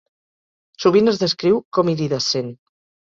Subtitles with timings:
[0.85, 2.51] Sovint es descriu com iridescent.